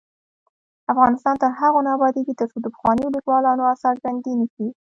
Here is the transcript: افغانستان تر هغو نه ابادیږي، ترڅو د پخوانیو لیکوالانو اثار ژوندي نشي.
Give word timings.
افغانستان 0.93 1.35
تر 1.43 1.51
هغو 1.59 1.79
نه 1.85 1.91
ابادیږي، 1.97 2.33
ترڅو 2.39 2.57
د 2.61 2.67
پخوانیو 2.73 3.13
لیکوالانو 3.15 3.69
اثار 3.73 3.93
ژوندي 4.01 4.33
نشي. 4.39 4.67